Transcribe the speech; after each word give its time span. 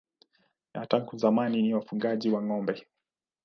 Tangu 0.89 1.17
zamani 1.17 1.61
ni 1.61 1.73
wafugaji 1.73 2.29
wa 2.29 2.41
ng'ombe. 2.43 2.87